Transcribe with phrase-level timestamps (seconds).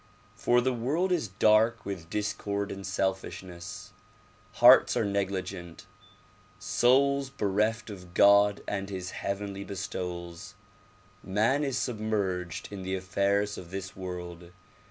[0.33, 3.93] For the world is dark with discord and selfishness,
[4.53, 5.85] hearts are negligent,
[6.57, 10.55] souls bereft of God and his heavenly bestowals.
[11.23, 14.49] j\Ian is submerged in the affairs of this world.